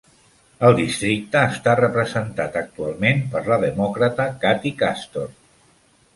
El 0.69 0.77
districte 0.77 1.43
està 1.49 1.75
representat 1.81 2.57
actualment 2.63 3.23
per 3.35 3.45
la 3.53 3.59
demòcrata 3.67 4.27
Kathy 4.47 4.75
Castor. 4.83 5.31